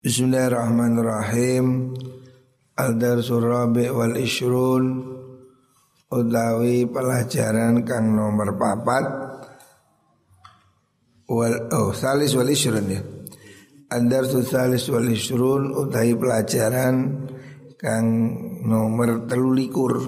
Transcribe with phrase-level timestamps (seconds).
[0.00, 1.92] Bismillahirrahmanirrahim.
[2.72, 4.96] Al-Darsul Rabi wal Ishrun.
[6.08, 9.04] Utawi pelajaran kang nomor papat.
[11.28, 13.04] Wal Oh salis wal Ishrun ya.
[13.92, 16.96] Al-Darsul salis wal Ishrun Utawi pelajaran
[17.76, 18.08] kang
[18.64, 20.00] nomor telulikur.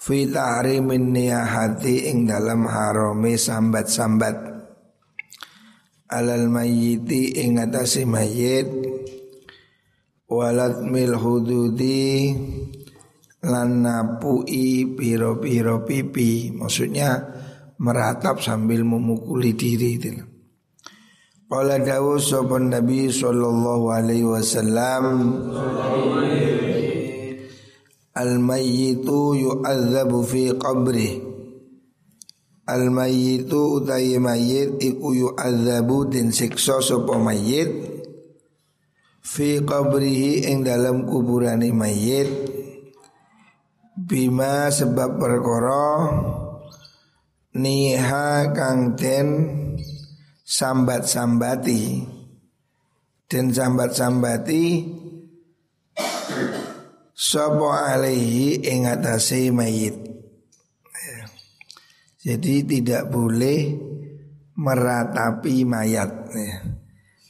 [0.00, 4.47] Fi tahrimin niyahati ing dalam harome sambat-sambat
[6.08, 8.68] alal mayyiti ing atase mayit
[10.28, 12.32] walat mil hududi
[13.44, 16.52] lan napui piro-piro pipi.
[16.52, 17.20] Maksudnya
[17.78, 20.12] meratap sambil memukuli diri itu
[21.48, 25.04] Qala dawu sopan Nabi sallallahu alaihi wasallam
[28.12, 31.27] Al mayyitu yu'adzabu fi qabrih
[32.68, 37.72] Al mayyitu utai mayyit iku yu'adzabu den siksa sapa mayyit
[39.24, 42.28] fi qabrihi ing dalam kuburane mayyit
[43.96, 46.12] bima sebab perkara
[47.56, 49.28] niha kang den
[50.44, 52.04] sambat-sambati.
[53.28, 54.64] Den sambat-sambati
[57.12, 60.07] sapa alaihi ing atase mayit
[62.18, 63.78] jadi tidak boleh
[64.58, 66.54] meratapi mayat ya.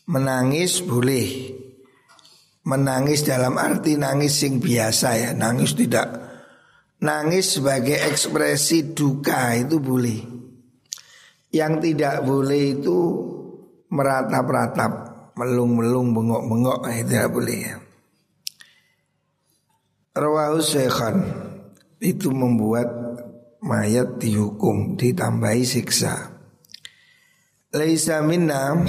[0.09, 1.57] Menangis boleh.
[2.65, 5.31] Menangis dalam arti nangis sing biasa ya.
[5.37, 6.29] Nangis tidak
[6.99, 10.19] Nangis sebagai ekspresi duka itu boleh.
[11.55, 12.99] Yang tidak boleh itu
[13.89, 14.93] meratap-ratap
[15.39, 17.77] Melung-melung, bengok-bengok nah, Itu tidak boleh ya.
[20.19, 20.59] Rawahu
[22.03, 22.98] Itu membuat
[23.69, 26.39] mayat dihukum ditambahi siksa.
[27.69, 28.81] Laisa minna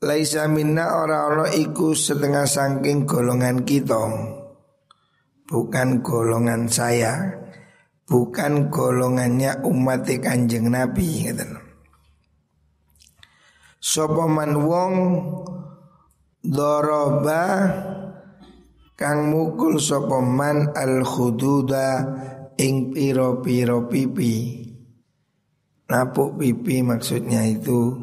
[0.00, 4.00] Laisa minna orang-orang iku setengah sangking golongan kita
[5.44, 7.36] Bukan golongan saya
[8.08, 11.44] Bukan golongannya umat kanjeng Nabi gitu.
[13.76, 14.94] Sopoman wong
[16.40, 17.44] Doroba
[18.96, 21.88] Kang mukul sopoman al khududa
[22.60, 24.64] ing piro-piro pipi.
[25.86, 27.94] Napuk pipi maksudnya itu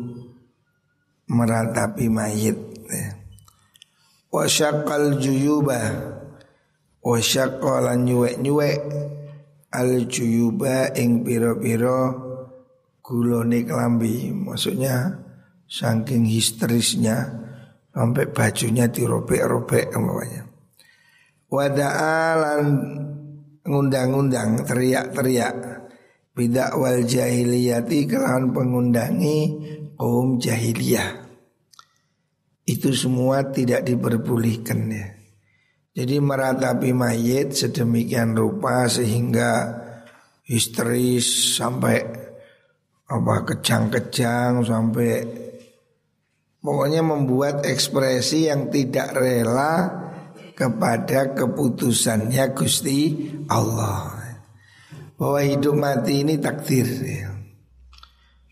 [1.28, 3.20] meratapi mayit ya.
[4.32, 5.82] Wasyakal juyuba.
[7.04, 8.80] Wasyakalan nyuwek-nyuwek
[9.76, 12.00] Al juyuba ing piro-piro
[13.04, 15.12] Gulone kelambi Maksudnya
[15.68, 17.44] saking histerisnya
[17.92, 20.48] Sampai bajunya dirobek-robek namanya
[21.52, 22.64] Wada'alan
[23.68, 25.84] ngundang-undang teriak-teriak.
[26.34, 29.38] Bidak wal jahiliyati kelawan pengundangi
[29.94, 31.30] kaum jahiliyah.
[32.66, 35.06] Itu semua tidak diperbolehkan ya.
[35.94, 39.78] Jadi meratapi mayit sedemikian rupa sehingga
[40.42, 42.02] histeris sampai
[43.06, 45.22] apa kejang-kejang sampai
[46.58, 50.03] pokoknya membuat ekspresi yang tidak rela
[50.54, 54.24] kepada keputusannya Gusti Allah.
[55.18, 56.88] Bahwa hidup mati ini takdir.
[57.04, 57.34] Ya.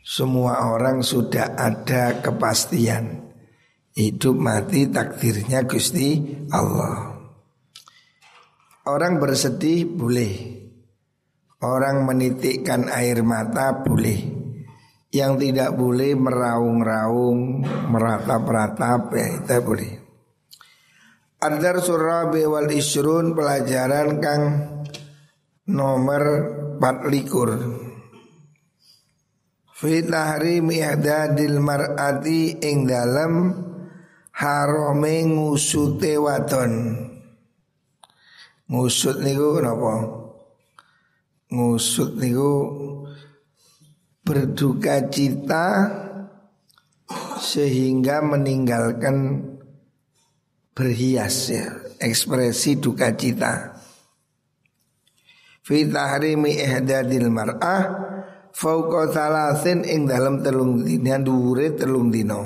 [0.01, 3.31] Semua orang sudah ada kepastian.
[3.93, 6.19] Hidup mati takdirnya Gusti
[6.49, 7.11] Allah.
[8.87, 10.57] Orang bersedih boleh.
[11.61, 14.41] Orang menitikkan air mata boleh.
[15.13, 17.61] Yang tidak boleh meraung-raung,
[17.91, 20.00] meratap-ratap ya itu boleh.
[21.41, 24.43] Adar surabi wal isrun pelajaran kang
[25.73, 26.23] nomor
[26.77, 27.49] 4 likur
[29.73, 33.57] Fi tahrim ihdadil mar'ati ing dalam
[34.37, 36.73] harome ngusute wadon
[38.69, 39.93] Ngusut niku napa?
[41.49, 42.53] Ngusut niku
[44.21, 45.89] berduka cita
[47.41, 49.50] sehingga meninggalkan
[50.71, 51.67] berhias ya,
[51.99, 53.75] ekspresi duka cita.
[55.61, 57.83] Fi tahrimi ihdadil mar'ah
[58.49, 62.41] fauqa thalathin ing dalam telung dina dhuwure telung dina.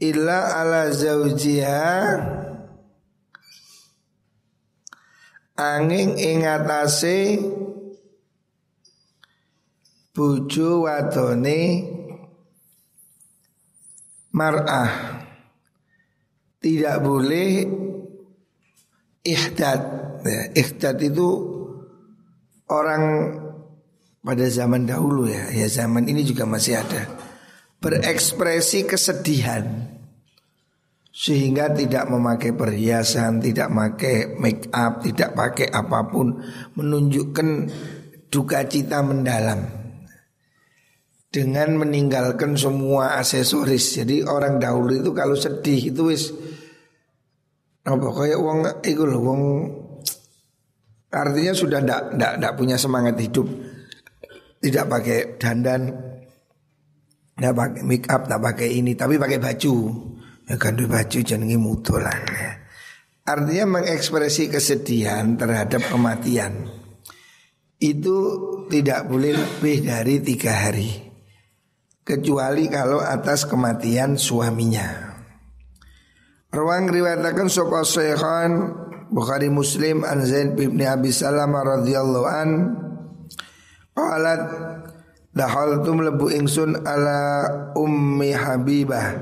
[0.00, 1.92] Illa ala zaujiha
[5.54, 7.38] angin ing atase
[10.10, 11.60] bojo wadone
[14.34, 15.23] mar'ah
[16.64, 17.68] tidak boleh
[19.20, 19.80] ihdad.
[20.24, 21.28] Ya, ihdad itu
[22.72, 23.04] orang
[24.24, 27.04] pada zaman dahulu ya, ya zaman ini juga masih ada.
[27.84, 29.92] berekspresi kesedihan
[31.12, 36.40] sehingga tidak memakai perhiasan, tidak pakai make up, tidak pakai apa pun
[36.80, 37.68] menunjukkan
[38.32, 39.68] duka cita mendalam
[41.28, 44.00] dengan meninggalkan semua aksesoris.
[44.00, 46.32] Jadi orang dahulu itu kalau sedih itu wis
[47.84, 49.42] apa kayak uang itu loh uang
[51.12, 53.46] artinya sudah ndak ndak ndak punya semangat hidup.
[54.64, 55.92] Tidak pakai dandan,
[57.36, 59.74] tidak pakai make up, tidak pakai ini, tapi pakai baju.
[60.44, 62.52] Ya kan baju jenenge mutulan ya.
[63.24, 66.68] Artinya mengekspresi kesedihan terhadap kematian
[67.80, 68.16] itu
[68.68, 70.92] tidak boleh lebih dari tiga hari
[72.04, 75.13] kecuali kalau atas kematian suaminya.
[76.54, 78.70] Ruang riwayatakan sopa Syekhan
[79.10, 82.50] Bukhari Muslim an Zain bin Abi Salamah radhiyallahu an.
[83.90, 84.42] Qalat
[85.34, 87.42] dahaltum lebu ingsun ala
[87.74, 89.18] ummi Habibah.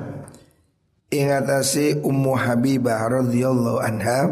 [1.09, 4.29] Ingatasi ummu Habibah radhiyallahu anha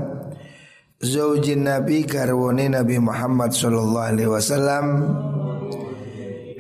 [1.02, 4.86] zaujin Nabi garwone Nabi Muhammad sallallahu alaihi wasallam.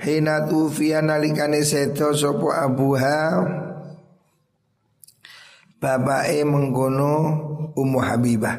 [0.01, 3.17] Hina tufiya nalikane seto sapa abuha
[5.81, 7.13] bapake mengkono
[7.73, 8.57] Ummu Habibah.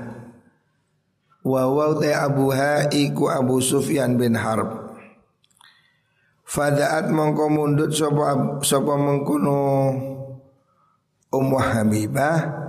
[1.47, 4.99] Wa wa te abuha iku Abu Sufyan bin Harb.
[6.43, 9.59] Fadaat mongko mundut sapa sapa mengkono
[11.33, 12.63] Ummu Habibah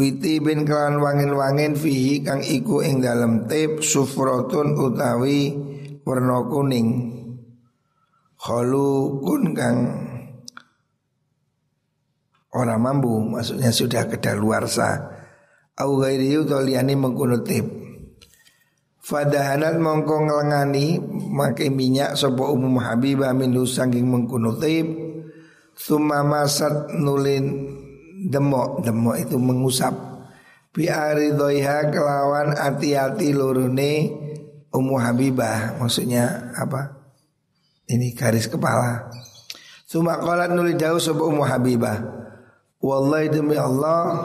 [0.00, 5.52] Witi bin kelan wangin-wangin fihi kang iku ing dalam tip sufrotun utawi
[6.08, 6.88] warna kuning.
[8.40, 9.76] Kun kang
[12.54, 15.18] orang mampu maksudnya sudah kedaluarsa.
[15.80, 17.64] Au ghairi utoliani mengkuno tip.
[19.00, 21.00] Fadahanat mongko ngelengani
[21.32, 24.86] make minyak sapa umum habibah min sangking mengkuno tip.
[25.72, 27.72] Suma masat nulin
[28.28, 28.84] demok.
[28.84, 29.94] Demok itu mengusap.
[30.70, 33.92] Biari doiha kelawan hati-hati lurune
[34.70, 35.80] Ummu Habibah.
[35.82, 36.94] Maksudnya apa?
[37.90, 39.10] Ini garis kepala.
[39.82, 42.19] Suma qalat nuli dawu sapa Ummu Habibah
[42.80, 44.20] wallahi demi Allah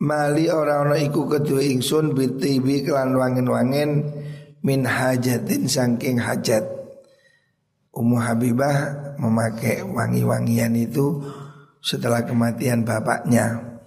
[0.00, 4.04] mali orang orang iku kedua ingsun bitibi kelan wangin-wangin
[4.60, 6.84] min hajatin saking hajat
[7.94, 8.76] Ummu Habibah
[9.22, 11.22] memakai wangi-wangian itu
[11.78, 13.78] setelah kematian bapaknya.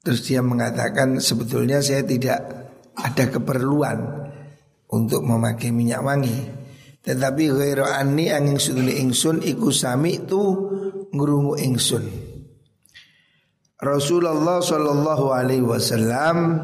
[0.00, 2.40] Terus dia mengatakan sebetulnya saya tidak
[2.96, 3.98] ada keperluan
[4.88, 6.48] untuk memakai minyak wangi.
[7.04, 10.42] Tetapi ghairu anni angin suduli ingsun iku sami itu
[11.18, 12.06] ngurungu ingsun.
[13.78, 16.62] Rasulullah sallallahu alaihi wasallam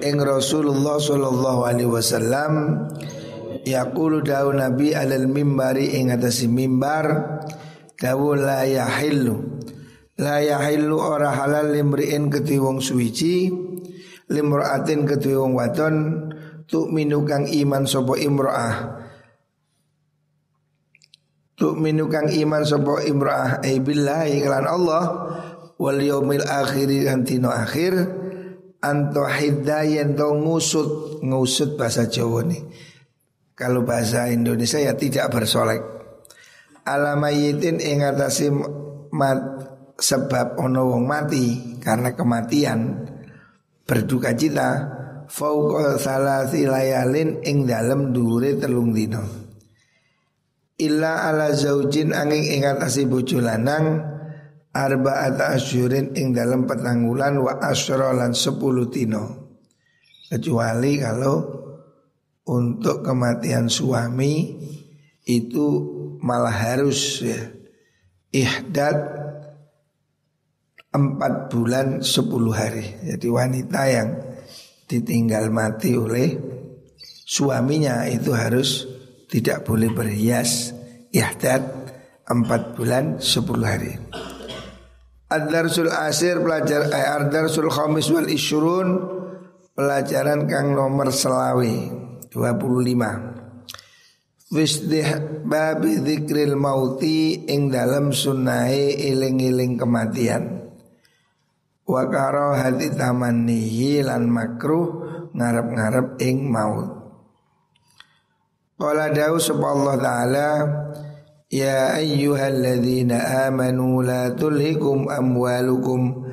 [0.00, 2.52] ing Rasulullah sallallahu alaihi wasallam
[3.64, 7.40] yaqulu daun nabi alal mimbari ing atasi mimbar
[8.00, 9.60] Dawu la yahillu
[10.16, 13.52] La yahillu ora halal limriin keti wong suwici
[14.32, 15.96] Limraatin keti wong wadon
[16.64, 19.04] Tuk minukang iman sopo imro'ah
[21.60, 25.04] Tuk minukang iman sopo imro'ah Ay billahi iklan Allah
[25.76, 27.92] Wal yaumil akhiri antino akhir
[28.80, 32.64] Anto hidayen to ngusut Ngusut bahasa Jawa nih
[33.52, 35.84] Kalau bahasa Indonesia ya tidak bersolek.
[36.88, 38.48] Ala mayyitin ing atase
[39.12, 39.36] mat
[40.00, 43.04] sebab ono wong mati karena kematian
[43.84, 44.68] berduka cita
[45.28, 49.20] fauqa salasi layalin ing dalem dhuwure telung dina
[50.80, 54.00] illa ala zaujin angin ing atase bojo lanang
[54.72, 58.56] arba'at asyurin ing dalam petanggulan wa asyra lan 10
[58.88, 59.22] dina
[60.30, 61.36] kecuali kalau
[62.48, 64.58] untuk kematian suami
[65.28, 65.66] itu
[66.24, 67.40] malah harus ya
[68.30, 69.20] ihdad
[70.90, 72.98] empat bulan sepuluh hari.
[73.06, 74.08] Jadi wanita yang
[74.90, 76.34] ditinggal mati oleh
[77.26, 78.90] suaminya itu harus
[79.30, 80.74] tidak boleh berhias
[81.14, 81.62] ihdad
[82.26, 83.94] empat bulan sepuluh hari.
[85.30, 88.98] Ad-Darsul Asir pelajar eh, Ad-Darsul Khamis wal Ishrun
[89.78, 91.86] pelajaran kang nomor selawi
[92.34, 93.40] 25
[94.50, 95.06] Wisdih
[95.46, 100.74] babi dzikril mauti ing dalam sunai iling-iling kematian.
[101.86, 102.10] Wa
[102.58, 104.90] hati tamannihi lan makruh
[105.30, 106.99] ngarep-ngarep ing maut.
[108.80, 110.48] Qala dawu Allah taala
[111.52, 116.24] Ya ayyuhalladzina amanu la tulhikum amwalukum.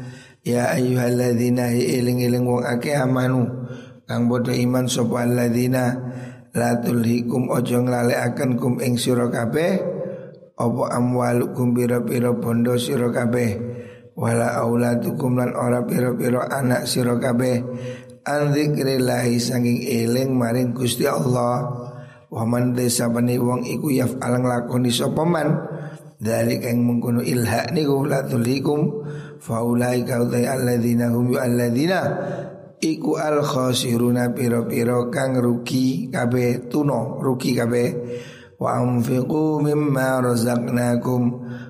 [0.47, 3.67] Ya ayyuhalladzina iling-iling wong ake amanu
[4.07, 5.91] Kang bodoh iman sapa alladzina
[6.55, 9.83] la tulhikum ojo nglalekaken kum ing sira kabeh.
[10.55, 12.79] Amwalukum biro-biro bondo
[13.11, 13.49] kabeh?
[14.15, 17.59] Wala auladukum lan ora biro-biro anak siro kabeh.
[18.23, 21.86] An zikrillahi sanging eling maring Gusti Allah
[22.27, 25.47] Waman desa bani wong iku yaf alang lakoni sopaman
[26.19, 29.05] dari kang mengkono ilha niku la tulikum
[29.39, 32.01] faulai kau tay alladzina hum alladzina
[32.83, 37.83] iku al khasiruna piro-piro kang rugi kabe tuno rugi kabe
[38.59, 41.23] wa anfiqu mimma razaqnakum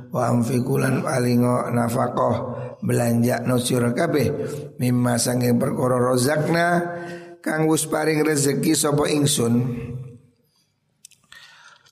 [0.10, 2.36] wa anfiqu lan palingo nafaqah
[2.82, 4.30] belanja no sira kabeh.
[4.82, 6.68] Mimma sange perkara razaqna
[7.46, 9.54] kang wis paring rezeki sapa ingsun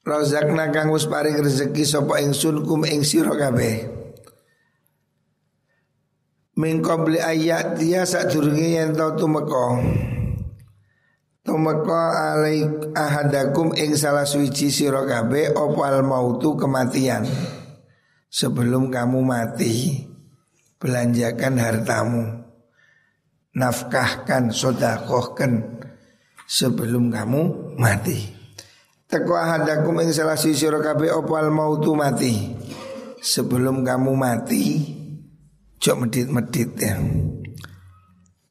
[0.05, 3.89] Razakna kang wis paring rezeki sapa ingsun kum ing sira kabeh.
[6.61, 9.81] Min ayat dia sadurunge yen tau tumeka.
[11.41, 12.01] Tumeka
[12.37, 17.25] alaik ahadakum ing salah suci sira kabeh opal mautu kematian.
[18.29, 20.05] Sebelum kamu mati,
[20.77, 22.23] belanjakan hartamu.
[23.57, 25.81] Nafkahkan, sodakohkan
[26.45, 28.34] sebelum kamu mati.
[29.05, 32.57] Teko ahadakum ing salah sisi kabeh opal mautu mati.
[33.21, 34.65] Sebelum kamu mati,
[35.77, 36.97] jok medit-medit ya.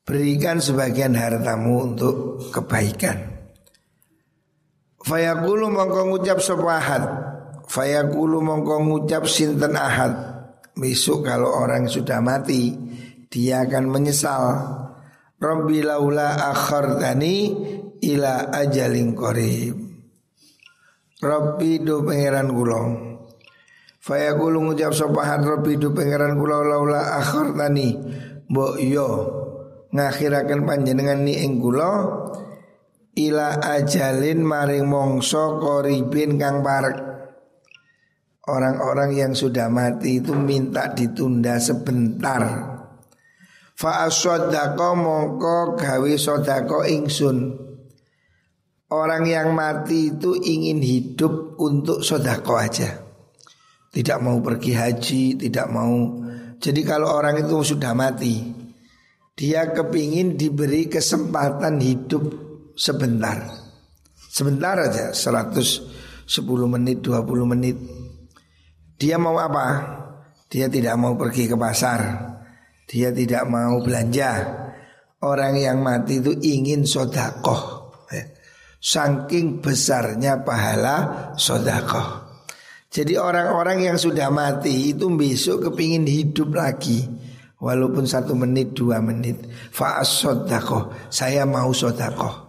[0.05, 3.35] Berikan sebagian hartamu untuk kebaikan.
[5.05, 7.05] Fayaqulu mongko ngucap sapa ahad.
[7.67, 10.13] Fayaqulu mongko ngucap sinten ahad.
[10.75, 12.75] Besok kalau orang sudah mati,
[13.31, 14.45] dia akan menyesal.
[15.39, 17.37] Rabbi laula akhartani
[18.03, 19.84] ila ajalin qarib.
[21.25, 22.81] Rabbi do pangeran kula.
[24.05, 27.97] Faya kula ngucap sopahan Rabbi do pangeran kula laula akhir tani.
[28.45, 29.09] Mbok yo
[29.97, 31.91] ngakhiraken panjenengan ni ing kula
[33.17, 37.17] ila ajalin maring mongso koribin kang parek.
[38.45, 42.45] Orang-orang yang sudah mati itu minta ditunda sebentar.
[43.73, 47.64] Fa asodako mongko gawe sodako ingsun.
[48.93, 53.01] Orang yang mati itu ingin hidup untuk sodako aja.
[53.89, 56.21] Tidak mau pergi haji, tidak mau.
[56.61, 58.65] Jadi kalau orang itu sudah mati
[59.35, 62.23] Dia kepingin diberi kesempatan hidup
[62.79, 63.43] sebentar.
[64.31, 65.91] Sebentar aja 110
[66.71, 67.75] menit, 20 menit.
[68.95, 69.67] Dia mau apa?
[70.47, 72.01] Dia tidak mau pergi ke pasar.
[72.87, 74.63] Dia tidak mau belanja.
[75.19, 77.74] Orang yang mati itu ingin sodakoh
[78.85, 82.21] Saking besarnya pahala sodakoh
[82.93, 87.01] Jadi orang-orang yang sudah mati itu besok kepingin hidup lagi.
[87.65, 89.41] Walaupun satu menit, dua menit.
[89.73, 92.45] Fa'as sodakoh Saya mau sodakoh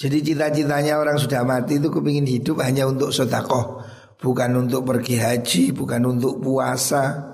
[0.00, 3.84] Jadi cita-citanya orang sudah mati itu kepingin hidup hanya untuk sodakoh
[4.24, 7.28] Bukan untuk pergi haji, bukan untuk puasa.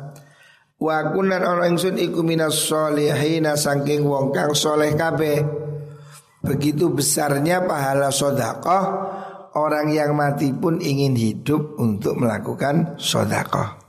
[0.75, 5.70] Wa kunan orang sun iku minas solihina Saking wong kang soleh kabeh
[6.41, 8.85] Begitu besarnya pahala sodakoh
[9.51, 13.81] Orang yang mati pun ingin hidup untuk melakukan sodakoh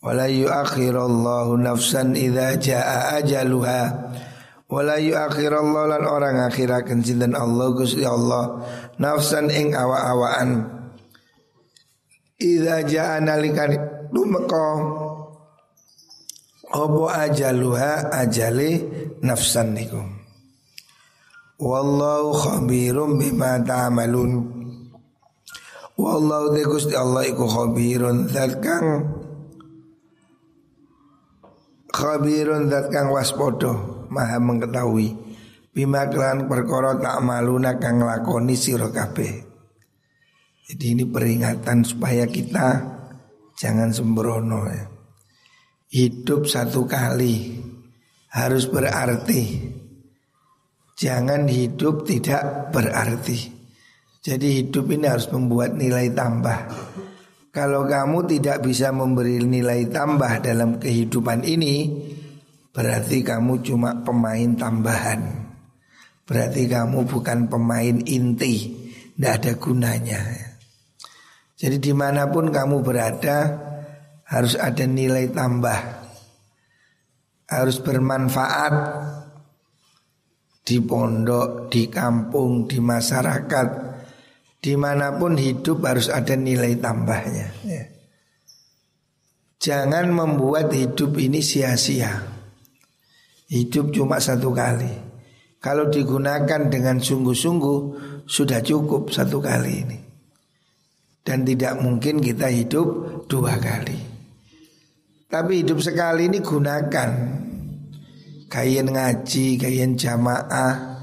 [0.00, 3.82] Wala yuakhirallahu nafsan idha ja'a ajaluha.
[4.70, 8.62] Wala yuakhirallahu lan orang akhirakan cintan Allah Gusti Allah
[9.02, 10.62] Nafsan ing awa-awaan
[12.38, 13.74] Idha ja'a nalikan
[14.14, 14.66] lumeko
[16.70, 18.78] Obo ajaluha ajali
[19.26, 20.19] nafsan nikum
[21.60, 24.48] Wallahu khabirum bima ta'malun
[26.00, 29.04] Wallahu de Gusti Allah iku khabirun zat kang
[31.92, 35.12] khabirun zat kang waspodo maha mengetahui
[35.76, 38.88] bima kelan perkara ta'maluna kang lakoni sira.
[40.64, 42.80] Jadi ini peringatan supaya kita
[43.60, 44.88] jangan sembrono ya.
[45.92, 47.60] Hidup satu kali
[48.32, 49.76] harus berarti
[51.00, 53.48] Jangan hidup tidak berarti.
[54.20, 56.68] Jadi hidup ini harus membuat nilai tambah.
[57.48, 61.88] Kalau kamu tidak bisa memberi nilai tambah dalam kehidupan ini,
[62.68, 65.20] berarti kamu cuma pemain tambahan.
[66.28, 68.68] Berarti kamu bukan pemain inti,
[69.16, 70.20] tidak ada gunanya.
[71.56, 73.56] Jadi di mana pun kamu berada,
[74.28, 75.80] harus ada nilai tambah,
[77.48, 78.74] harus bermanfaat
[80.70, 83.68] di pondok, di kampung, di masyarakat,
[84.62, 87.50] di mana pun hidup harus ada nilai tambahnya.
[87.66, 87.90] Ya.
[89.58, 92.22] Jangan membuat hidup ini sia-sia.
[93.50, 95.10] Hidup cuma satu kali.
[95.58, 97.80] Kalau digunakan dengan sungguh-sungguh
[98.30, 99.98] sudah cukup satu kali ini.
[101.20, 102.88] Dan tidak mungkin kita hidup
[103.28, 103.92] dua kali
[105.28, 107.10] Tapi hidup sekali ini gunakan
[108.50, 110.98] Kayen ngaji, kayen jamaah.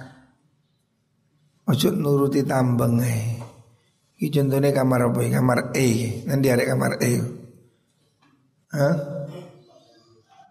[1.63, 3.39] Ojo nuruti tambeng eh.
[4.19, 5.39] Ini contohnya kamar apa ya?
[5.39, 5.87] Kamar E.
[6.27, 7.11] Nanti ada kamar E
[8.75, 8.95] Hah?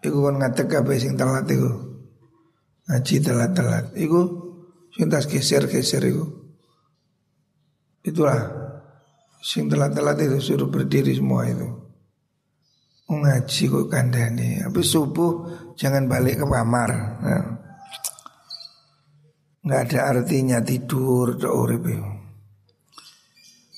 [0.01, 1.69] Iku kan ngatek apa sing telat iku.
[2.89, 3.85] Ngaji telat-telat.
[3.93, 4.19] Iku
[4.89, 6.25] sing tas geser-geser iku.
[8.01, 8.41] Itulah.
[9.45, 11.86] Sing telat-telat itu suruh berdiri semua itu
[13.07, 15.47] Ngaji kok kandani Habis subuh
[15.79, 16.91] jangan balik ke kamar.
[17.23, 17.45] Nah.
[19.63, 21.87] Nggak ada artinya tidur urip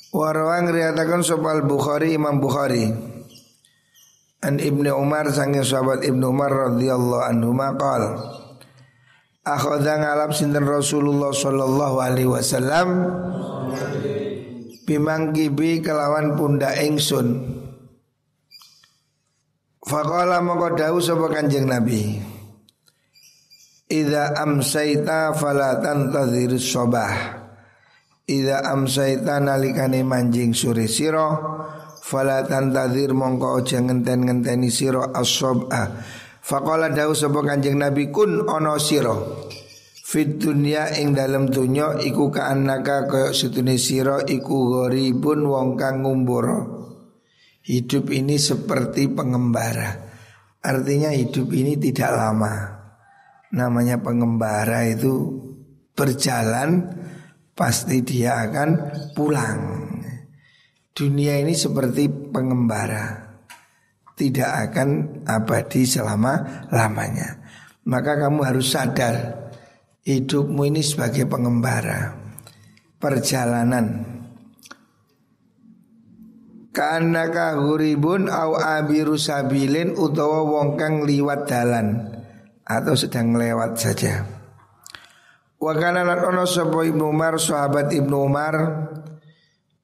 [0.10, 2.90] Warawang riatakan sopal Bukhari Imam Bukhari.
[4.42, 8.18] An Ibnu Umar sanging sahabat Ibnu Umar radhiyallahu anhu maqal
[9.44, 12.88] Akhadha ngalap sinten Rasulullah sallallahu alaihi wasallam?
[14.88, 17.60] Bimangkibi kelawan punda ingsun
[19.80, 22.20] Faqala maka dawu sapa Kanjeng Nabi.
[23.88, 27.16] Idza amsaita fala tantadhir sabah.
[28.28, 31.32] Idza amsaita nalikane manjing sore sira
[32.04, 35.96] fala tantadhir mongko aja ngenten-ngenteni sira as-sabah.
[36.44, 39.16] Faqala dawu sapa Kanjeng Nabi kun ana sira.
[40.04, 46.79] Fit dunia ing dalam dunya iku kaanaka kaya setune sira iku gharibun wong kang ngumbara.
[47.66, 50.10] Hidup ini seperti pengembara.
[50.60, 52.54] Artinya hidup ini tidak lama.
[53.56, 55.40] Namanya pengembara itu
[55.96, 56.88] berjalan
[57.56, 58.70] pasti dia akan
[59.16, 59.60] pulang.
[60.92, 63.40] Dunia ini seperti pengembara.
[64.16, 64.90] Tidak akan
[65.24, 67.40] abadi selama lamanya.
[67.88, 69.48] Maka kamu harus sadar
[70.04, 72.20] hidupmu ini sebagai pengembara
[73.00, 74.19] perjalanan
[76.80, 82.08] karena kahuribun au abiru sabilin utawa wong kang liwat dalan
[82.64, 84.24] atau sedang lewat saja.
[85.60, 88.56] Wa kana lan ono sapa Ibnu Umar sahabat Ibnu Umar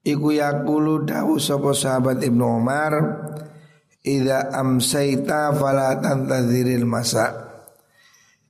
[0.08, 2.94] iku yaqulu dawu sapa sahabat Ibnu Umar
[4.00, 7.44] idza amsaita fala tantaziril masa'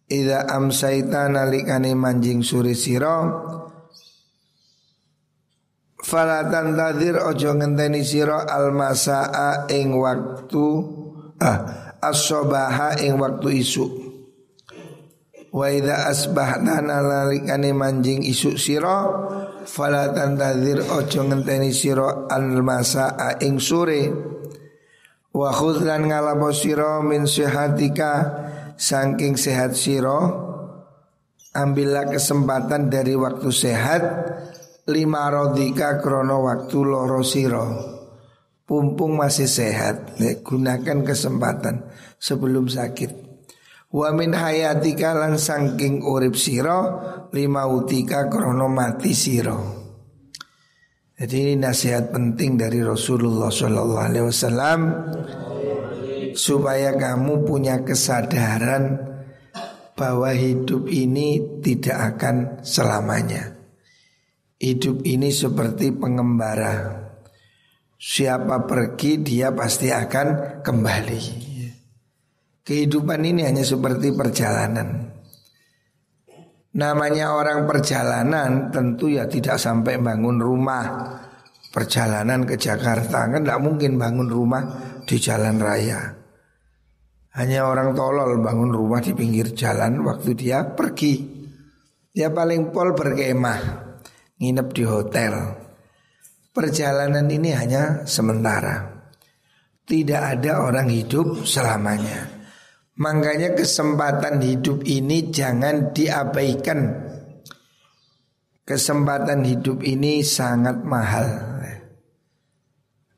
[0.05, 3.17] Ida amsaita nalikane manjing suri siro
[6.05, 10.65] Falatan tadir ojo ngenteni siro almasaa ing waktu
[11.41, 11.57] ah
[11.97, 13.85] asobaha ing waktu isu
[15.49, 18.97] Wa ida asbahna nalikane manjing isu siro
[19.65, 24.05] Falatan tadir ojo ngenteni siro almasaa ing sore.
[25.33, 28.45] Wa khudlan ngalapo siro min sihatika
[28.77, 30.21] Saking sehat siro
[31.57, 34.03] Ambillah kesempatan dari waktu sehat
[34.85, 37.65] Lima rodika krono waktu loro siro
[38.65, 41.85] Pumpung masih sehat ya, Gunakan kesempatan
[42.17, 43.11] sebelum sakit.
[43.93, 47.01] Wa min hayatika lan saking urip siro
[47.33, 49.85] Lima utika krono mati siro
[51.15, 54.79] jadi ini nasihat penting dari Rasulullah Sallallahu Alaihi Wasallam
[56.35, 58.99] supaya kamu punya kesadaran
[59.95, 63.54] bahwa hidup ini tidak akan selamanya.
[64.55, 67.03] Hidup ini seperti pengembara.
[67.99, 71.23] Siapa pergi dia pasti akan kembali.
[72.63, 75.11] Kehidupan ini hanya seperti perjalanan.
[76.75, 80.83] Namanya orang perjalanan tentu ya tidak sampai bangun rumah.
[81.75, 84.63] Perjalanan ke Jakarta kan tidak mungkin bangun rumah
[85.03, 86.15] di jalan raya.
[87.35, 91.43] Hanya orang tolol bangun rumah di pinggir jalan waktu dia pergi.
[92.15, 93.84] Dia paling pol berkemah,
[94.39, 95.33] nginep di hotel.
[96.55, 98.95] Perjalanan ini hanya sementara.
[99.85, 102.31] Tidak ada orang hidup selamanya.
[102.95, 106.79] Makanya kesempatan hidup ini jangan diabaikan.
[108.65, 111.55] Kesempatan hidup ini sangat mahal.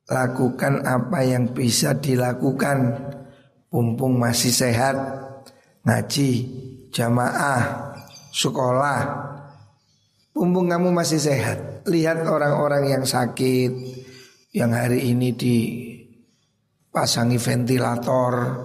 [0.08, 2.96] Lakukan apa yang bisa dilakukan
[3.68, 4.96] Mumpung masih sehat
[5.84, 6.32] Ngaji
[6.96, 7.92] Jamaah
[8.32, 9.00] Sekolah
[10.38, 13.74] Mumpung kamu masih sehat Lihat orang-orang yang sakit
[14.54, 16.22] Yang hari ini dipasangi
[17.42, 18.62] ventilator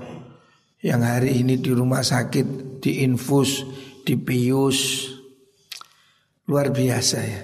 [0.85, 3.65] Yang hari ini di rumah sakit Diinfus
[4.03, 5.07] Dipius.
[6.51, 7.43] Luar biasa ya.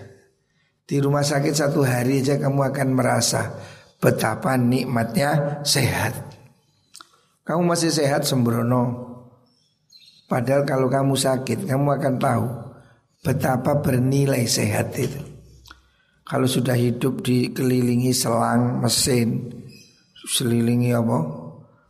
[0.89, 3.55] Di rumah sakit satu hari aja kamu akan merasa
[3.99, 6.15] Betapa nikmatnya sehat.
[7.43, 9.11] Kamu masih sehat sembrono.
[10.31, 12.47] Padahal kalau kamu sakit, kamu akan tahu
[13.25, 15.21] betapa bernilai sehat itu.
[16.29, 19.49] Kalau sudah hidup dikelilingi selang mesin,
[20.29, 21.19] selilingi apa?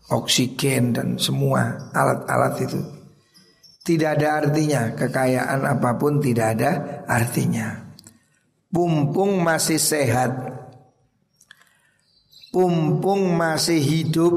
[0.09, 2.81] Oksigen dan semua alat-alat itu
[3.89, 4.93] tidak ada artinya.
[4.93, 6.73] Kekayaan apa pun tidak ada
[7.09, 7.89] artinya.
[8.69, 10.29] Pumpung masih sehat,
[12.53, 14.37] pumpung masih hidup,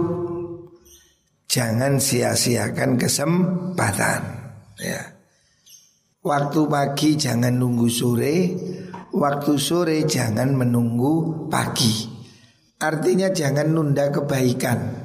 [1.52, 4.22] jangan sia-siakan kesempatan.
[4.80, 5.11] Ya.
[6.22, 8.54] Waktu pagi jangan nunggu sore,
[9.10, 12.06] waktu sore jangan menunggu pagi.
[12.78, 15.02] Artinya jangan nunda kebaikan.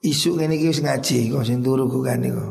[0.00, 2.46] Isu ini kita ngaji kok sing turu kan iku.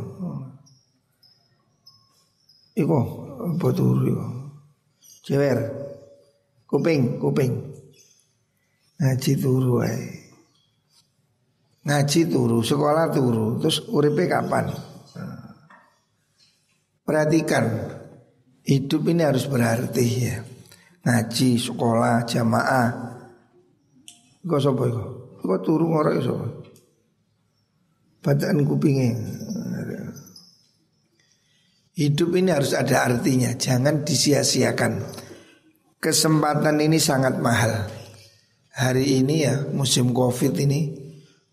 [2.77, 2.97] Iku
[3.57, 4.27] apa turu iku?
[5.25, 5.59] Cewer.
[6.69, 7.51] Kuping, kuping.
[9.01, 9.97] Ngaji turu ae.
[11.89, 14.90] Ngaji turu, sekolah turu, terus uripe kapan?
[17.11, 17.67] Perhatikan.
[18.63, 20.39] Hidup ini harus berarti ya.
[21.03, 22.87] Ngaji, sekolah, jamaah.
[24.47, 25.03] Kok sopo itu?
[25.43, 26.47] Kok turu ngorok sopo?
[28.23, 29.11] Badan kupingnya
[31.99, 33.59] Hidup ini harus ada artinya.
[33.59, 35.03] Jangan disia-siakan.
[35.99, 37.91] Kesempatan ini sangat mahal.
[38.71, 40.95] Hari ini ya musim covid ini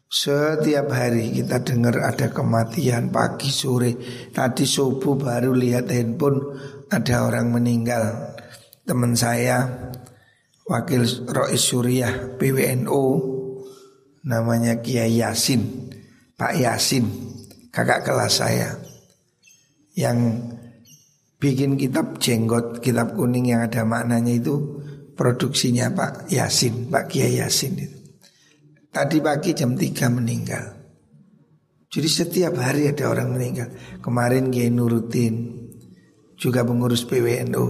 [0.09, 3.95] setiap hari kita dengar ada kematian pagi sore.
[4.33, 6.57] Tadi subuh baru lihat handphone
[6.89, 8.35] ada orang meninggal.
[8.89, 9.69] Teman saya
[10.65, 13.05] Wakil Rois Suriah PWNO
[14.25, 15.93] Namanya Kiai Yasin
[16.33, 17.05] Pak Yasin
[17.69, 18.81] Kakak kelas saya
[19.93, 20.41] Yang
[21.37, 24.57] bikin kitab jenggot Kitab kuning yang ada maknanya itu
[25.13, 27.98] Produksinya Pak Yasin Pak Kiai Yasin itu
[28.89, 30.65] Tadi pagi jam 3 meninggal.
[31.89, 33.73] Jadi setiap hari ada orang meninggal.
[34.05, 35.57] Kemarin Kiai Nurutin
[36.37, 37.65] Juga pengurus PWNU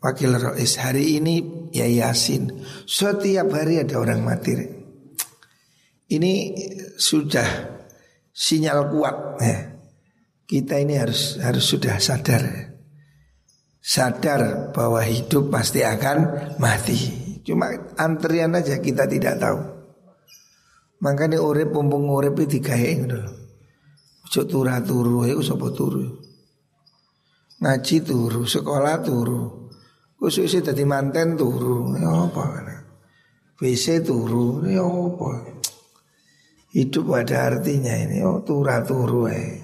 [0.00, 2.48] Wakil Rois Hari ini ya Yasin.
[2.88, 4.56] Setiap hari ada orang mati
[6.12, 6.32] Ini
[6.96, 7.48] sudah
[8.32, 9.58] sinyal kuat ya.
[10.48, 12.72] Kita ini harus harus sudah sadar
[13.80, 17.00] Sadar bahwa hidup pasti akan mati.
[17.44, 19.71] Cuma antrian aja kita tidak tahu
[21.02, 23.32] Makanya urip pumpung urip itu digawe ngono lho.
[24.22, 26.06] Ojo turah turu iku sapa turu.
[27.58, 29.70] Ngaji turu, sekolah turu.
[30.14, 32.66] Khususnya tadi manten turu, ya apa kan?
[33.58, 35.30] WC turu, ya apa?
[36.72, 39.58] Hidup ada artinya ini, oh turah turu eh.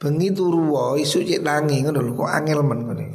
[0.00, 3.06] Bengi turu isu cek tangi ngono lho kok angel men ngene.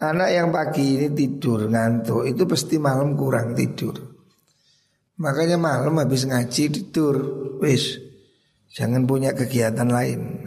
[0.00, 4.19] Anak yang pagi ini tidur ngantuk itu pasti malam kurang tidur.
[5.20, 7.16] Makanya malam habis ngaji tidur.
[7.60, 8.10] Wis
[8.70, 10.46] Jangan punya kegiatan lain.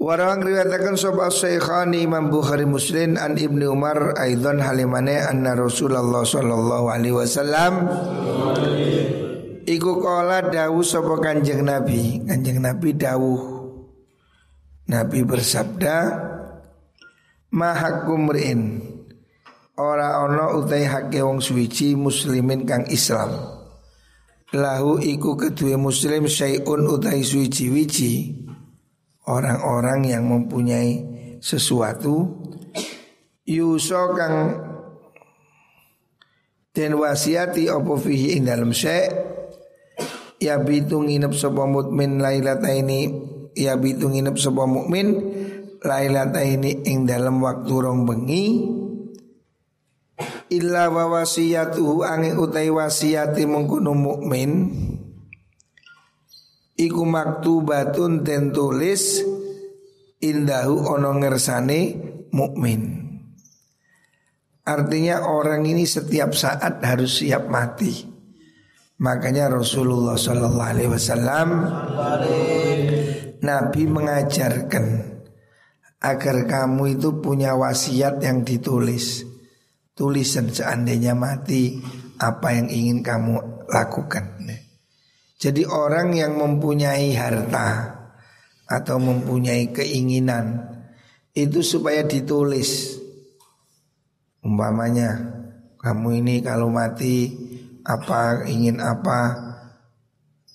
[0.00, 6.88] Warang riwayatakan sobat Syekhani Imam Bukhari Muslim an Ibnu Umar aidan halimane anna Rasulullah sallallahu
[6.88, 7.84] alaihi wasallam
[9.68, 12.24] iku kala dawuh sapa Kanjeng Nabi.
[12.24, 13.40] Kanjeng Nabi dawuh.
[14.88, 15.96] Nabi bersabda
[17.52, 18.89] Mahakumrin
[19.80, 23.32] ora ana utai hake wong suwiji muslimin kang Islam.
[24.52, 28.12] Lahu iku kedua muslim syai'un utai suwiji wiji
[29.24, 31.00] orang-orang yang mempunyai
[31.40, 32.28] sesuatu.
[33.48, 34.34] Yuso kang
[36.76, 39.10] den wasiati opo fihi ing dalam syai'
[40.38, 43.00] ya bitu nginep sapa mukmin lailataini
[43.58, 45.08] ya bitu nginep sapa mukmin
[45.82, 48.44] lailataini ing dalam waktu rong bengi
[50.50, 54.74] illa wa wasiyatuhu angin utai wasiyati mengkono mukmin.
[56.74, 59.22] Iku maktubatun den tulis
[60.18, 61.80] indahu ono ngersane
[62.34, 62.98] mukmin.
[64.66, 68.06] Artinya orang ini setiap saat harus siap mati.
[69.00, 71.48] Makanya Rasulullah Shallallahu Alaihi Wasallam
[73.40, 74.84] Nabi mengajarkan
[76.04, 79.29] agar kamu itu punya wasiat yang ditulis
[80.00, 81.76] tulisan seandainya mati
[82.16, 83.36] apa yang ingin kamu
[83.68, 84.40] lakukan.
[85.36, 88.00] Jadi orang yang mempunyai harta
[88.64, 90.64] atau mempunyai keinginan
[91.36, 92.96] itu supaya ditulis.
[94.40, 95.20] Umpamanya
[95.84, 97.28] kamu ini kalau mati
[97.84, 99.36] apa ingin apa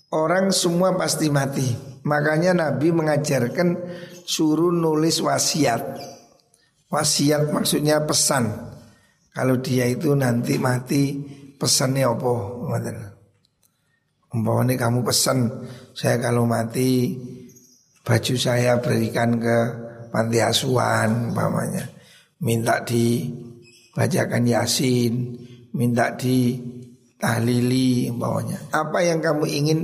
[0.10, 1.70] orang semua pasti mati.
[2.06, 3.78] Makanya Nabi mengajarkan
[4.26, 5.82] suruh nulis wasiat.
[6.90, 8.65] Wasiat maksudnya pesan.
[9.36, 11.20] Kalau dia itu nanti mati
[11.60, 12.34] pesannya apa?
[14.32, 15.52] Umpamanya kamu pesan
[15.92, 17.20] saya kalau mati
[18.00, 19.58] baju saya berikan ke
[20.08, 21.84] panti asuhan umpamanya.
[22.36, 25.36] minta dibacakan yasin,
[25.76, 26.56] minta di
[27.20, 28.72] tahlili umpamanya.
[28.72, 29.80] Apa yang kamu ingin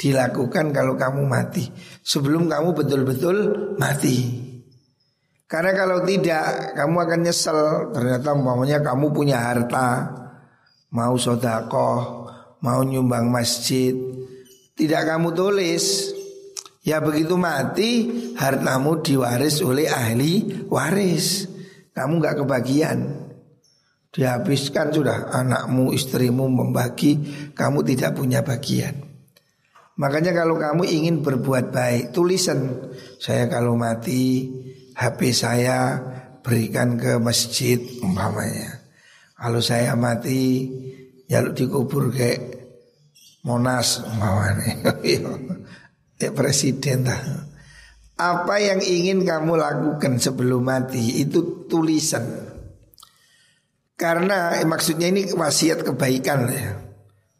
[0.00, 1.68] dilakukan kalau kamu mati
[2.02, 3.36] sebelum kamu betul-betul
[3.76, 4.39] mati.
[5.50, 7.90] Karena kalau tidak kamu akan nyesel.
[7.90, 10.14] Ternyata umpamanya kamu punya harta
[10.94, 12.30] mau sodakoh
[12.62, 13.90] mau nyumbang masjid.
[14.78, 16.14] Tidak kamu tulis.
[16.86, 18.08] Ya begitu mati
[18.38, 21.50] hartamu diwaris oleh ahli waris.
[21.98, 22.98] Kamu nggak kebagian.
[24.14, 27.18] Dihabiskan sudah anakmu istrimu membagi
[27.58, 29.02] kamu tidak punya bagian.
[29.98, 34.48] Makanya kalau kamu ingin berbuat baik tulisan saya kalau mati
[35.00, 35.96] HP saya
[36.44, 38.84] berikan ke masjid umpamanya.
[39.32, 40.68] Kalau saya mati
[41.24, 42.60] ya dikubur ke
[43.48, 44.92] Monas umpamanya.
[46.20, 47.20] ya presiden dah.
[48.20, 52.52] Apa yang ingin kamu lakukan sebelum mati itu tulisan.
[53.96, 56.76] Karena eh, maksudnya ini wasiat kebaikan ya.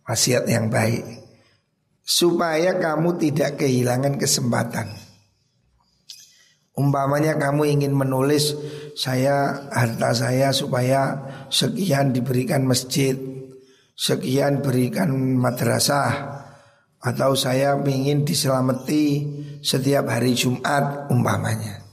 [0.09, 1.05] Wasiat yang baik.
[2.01, 5.10] Supaya kamu tidak kehilangan kesempatan.
[6.81, 8.57] Umpamanya kamu ingin menulis
[8.97, 13.13] saya harta saya supaya sekian diberikan masjid,
[13.93, 16.41] sekian berikan madrasah
[17.05, 19.29] atau saya ingin diselamati
[19.61, 21.85] setiap hari Jumat umpamanya.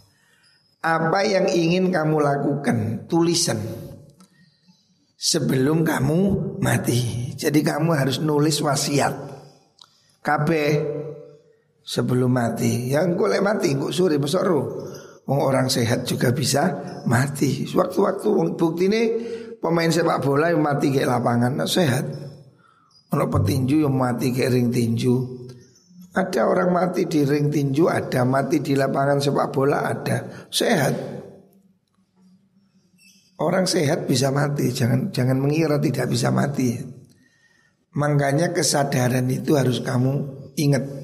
[0.80, 3.60] Apa yang ingin kamu lakukan tulisan
[5.20, 6.20] sebelum kamu
[6.64, 7.34] mati.
[7.36, 9.36] Jadi kamu harus nulis wasiat.
[10.24, 10.50] KB
[11.88, 12.92] sebelum mati.
[12.92, 14.44] Yang boleh mati, kok sore besok
[15.28, 16.72] Wong orang sehat juga bisa
[17.04, 17.68] mati.
[17.68, 19.04] Waktu-waktu bukti ini
[19.60, 22.08] pemain sepak bola yang mati kayak lapangan nah, sehat.
[23.12, 25.16] Kalau petinju yang mati kayak ring tinju.
[26.16, 30.96] Ada orang mati di ring tinju, ada mati di lapangan sepak bola, ada sehat.
[33.38, 36.74] Orang sehat bisa mati, jangan jangan mengira tidak bisa mati.
[38.00, 40.14] Makanya kesadaran itu harus kamu
[40.58, 40.97] ingat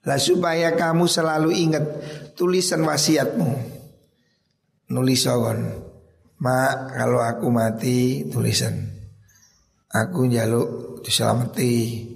[0.00, 1.84] lah supaya kamu selalu ingat
[2.32, 3.50] tulisan wasiatmu.
[4.90, 5.60] Nulis sogon.
[6.40, 8.80] Ma kalau aku mati tulisan.
[9.92, 12.08] Aku jaluk diselamati.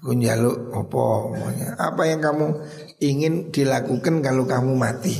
[0.00, 1.34] Aku jaluk opo
[1.76, 2.46] Apa yang kamu
[2.98, 5.14] ingin dilakukan kalau kamu mati.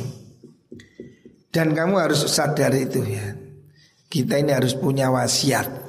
[1.51, 3.39] Dan kamu harus sadar itu ya.
[4.11, 5.80] Kita ini harus punya wasiat.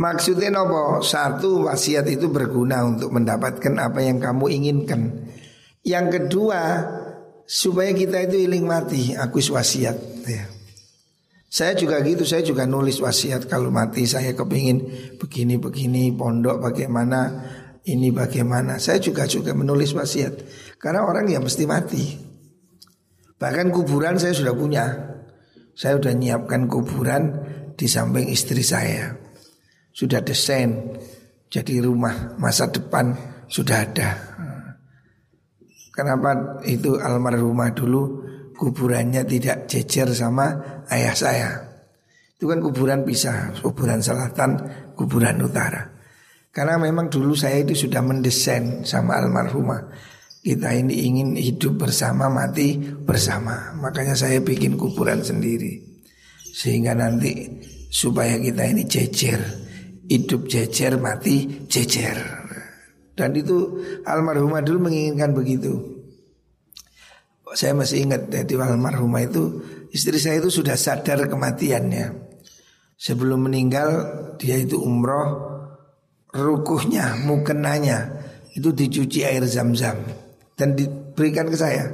[0.00, 5.28] Maksudnya nopo satu wasiat itu berguna untuk mendapatkan apa yang kamu inginkan.
[5.84, 6.60] Yang kedua
[7.44, 9.12] supaya kita itu iling mati.
[9.12, 10.00] Aku wasiat.
[10.24, 10.48] Ya.
[11.52, 12.24] Saya juga gitu.
[12.24, 14.88] Saya juga nulis wasiat kalau mati saya kepingin
[15.20, 17.44] begini begini pondok bagaimana
[17.84, 18.80] ini bagaimana.
[18.80, 20.32] Saya juga juga menulis wasiat
[20.80, 22.16] karena orang yang mesti mati.
[23.36, 25.12] Bahkan kuburan saya sudah punya.
[25.76, 27.44] Saya sudah nyiapkan kuburan
[27.76, 29.28] di samping istri saya
[30.00, 30.96] sudah desain
[31.52, 33.12] jadi rumah masa depan
[33.52, 34.08] sudah ada.
[35.92, 38.24] Kenapa itu almarhumah dulu
[38.56, 41.50] kuburannya tidak jejer sama ayah saya?
[42.32, 44.56] Itu kan kuburan pisah, kuburan selatan,
[44.96, 45.92] kuburan utara.
[46.48, 49.92] Karena memang dulu saya itu sudah mendesain sama almarhumah.
[50.40, 53.76] Kita ini ingin hidup bersama, mati bersama.
[53.76, 55.84] Makanya saya bikin kuburan sendiri.
[56.40, 57.60] Sehingga nanti
[57.92, 59.68] supaya kita ini jejer
[60.10, 62.18] hidup jejer mati jejer.
[63.14, 66.02] Dan itu almarhumah dulu menginginkan begitu.
[67.54, 69.62] Saya masih ingat jadi almarhumah itu
[69.94, 72.26] istri saya itu sudah sadar kematiannya.
[73.00, 73.88] Sebelum meninggal
[74.36, 75.48] dia itu umroh
[76.30, 78.12] rukuhnya mukenanya
[78.54, 79.98] itu dicuci air zam-zam.
[80.58, 81.88] Dan diberikan ke saya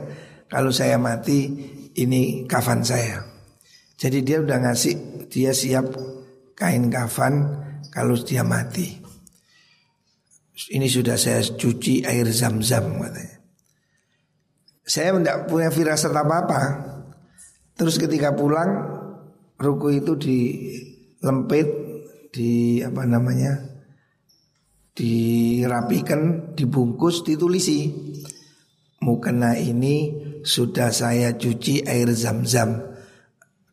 [0.49, 1.47] kalau saya mati
[1.97, 3.23] ini kafan saya.
[3.97, 5.89] Jadi dia udah ngasih dia siap
[6.53, 7.66] kain kafan
[7.97, 9.01] kalau dia mati.
[10.57, 13.41] Ini sudah saya cuci air zam-zam katanya.
[14.85, 16.61] Saya tidak punya firasat apa-apa.
[17.77, 18.69] Terus ketika pulang
[19.57, 21.69] ruku itu dilempit
[22.33, 23.65] di apa namanya
[24.97, 27.93] dirapikan, dibungkus, ditulisi.
[29.01, 32.81] Mukena ini sudah saya cuci air zam-zam.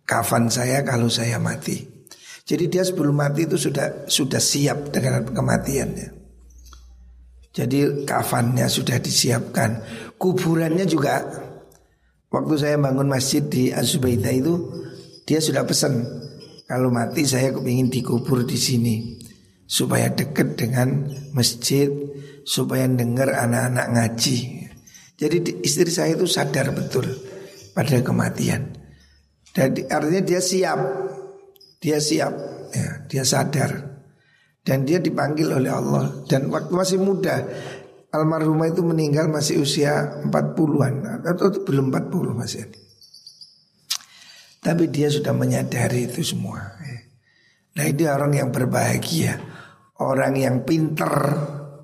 [0.03, 1.92] Kafan saya kalau saya mati.
[2.43, 6.23] Jadi dia sebelum mati itu sudah sudah siap dengan kematiannya.
[7.53, 9.79] Jadi kafannya sudah disiapkan,
[10.17, 11.21] kuburannya juga.
[12.33, 14.57] Waktu saya bangun masjid di Azubaida itu,
[15.23, 16.01] dia sudah pesan
[16.65, 19.21] kalau mati saya kepingin dikubur di sini
[19.69, 21.93] supaya dekat dengan masjid,
[22.41, 24.37] supaya dengar anak-anak ngaji.
[25.13, 27.05] Jadi istri saya itu sadar betul
[27.77, 28.73] pada kematian.
[29.53, 30.79] Dan artinya dia siap,
[31.83, 32.31] dia siap,
[32.71, 33.91] ya, dia sadar.
[34.63, 36.23] Dan dia dipanggil oleh Allah.
[36.23, 37.43] Dan waktu masih muda
[38.15, 42.71] almarhumah itu meninggal masih usia 40-an atau belum 40 masih.
[44.63, 46.79] Tapi dia sudah menyadari itu semua.
[47.73, 49.35] Nah ini orang yang berbahagia,
[49.99, 51.11] orang yang pinter.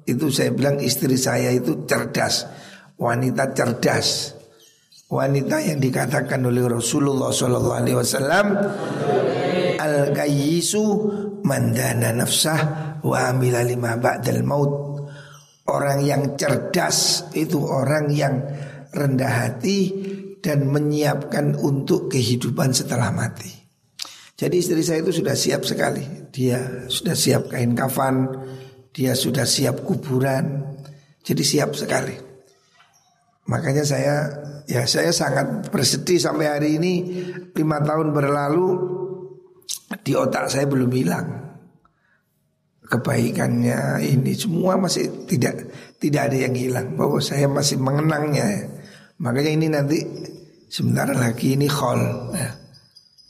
[0.07, 2.47] Itu saya bilang istri saya itu cerdas,
[2.95, 4.33] wanita cerdas,
[5.11, 8.47] wanita yang dikatakan oleh Rasulullah Wasallam
[9.79, 10.83] al kayyisu
[11.47, 12.61] mandana nafsah
[12.99, 14.89] wa amila lima ba'dal maut
[15.69, 18.35] orang yang cerdas itu orang yang
[18.89, 19.79] rendah hati
[20.41, 23.51] dan menyiapkan untuk kehidupan setelah mati.
[24.39, 26.31] Jadi istri saya itu sudah siap sekali.
[26.31, 28.23] Dia sudah siap kain kafan,
[28.95, 30.63] dia sudah siap kuburan.
[31.19, 32.15] Jadi siap sekali.
[33.51, 34.15] Makanya saya
[34.63, 36.93] ya saya sangat bersedih sampai hari ini
[37.51, 38.67] lima tahun berlalu
[40.09, 41.27] di otak saya belum hilang.
[42.89, 45.69] Kebaikannya ini semua masih tidak
[46.01, 46.97] tidak ada yang hilang.
[46.97, 48.65] Bahwa saya masih mengenangnya.
[49.21, 50.01] Makanya ini nanti
[50.65, 52.33] sebentar lagi ini khol.
[52.33, 52.57] Ya.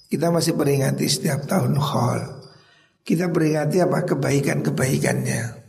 [0.08, 2.20] kita masih peringati setiap tahun khol.
[3.04, 4.08] Kita peringati apa?
[4.08, 5.60] Kebaikan kebaikannya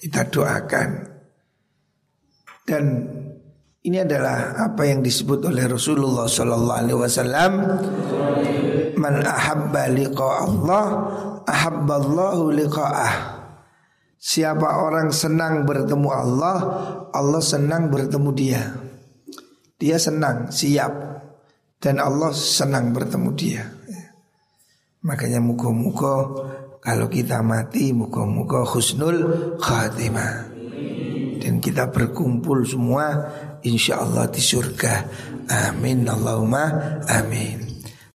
[0.00, 0.90] kita doakan.
[2.64, 2.84] Dan
[3.84, 7.52] ini adalah apa yang disebut oleh Rasulullah Sallallahu Alaihi Wasallam.
[9.00, 10.84] Man ahabba liqa Allah,
[11.48, 13.40] ahabballahu liqa'ah.
[14.20, 16.56] Siapa orang senang bertemu Allah,
[17.16, 18.62] Allah senang bertemu dia.
[19.80, 20.92] Dia senang, siap.
[21.80, 23.64] Dan Allah senang bertemu dia.
[25.00, 26.28] Makanya muka-muka
[26.84, 30.52] kalau kita mati muka-muka husnul khatimah.
[31.40, 33.32] Dan kita berkumpul semua
[33.64, 35.08] insya Allah di surga.
[35.48, 37.69] Amin Allahumma amin.